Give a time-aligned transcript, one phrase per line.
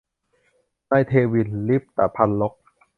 [0.89, 2.53] นายเทวัญ ลิปตพัลลภ